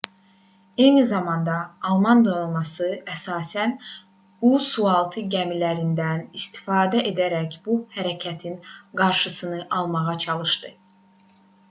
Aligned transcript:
eyni 0.83 1.01
zamanda 1.09 1.57
alman 1.89 2.23
donanması 2.29 2.87
əsasən 3.15 3.75
u 4.51 4.53
sualtı 4.69 5.25
gəmilərindən 5.35 6.23
istifadə 6.41 7.05
edərək 7.13 7.59
bu 7.67 7.75
hərəkətin 7.99 8.59
qarşısını 9.03 9.65
almağa 9.83 10.17
çalışdı 10.25 10.75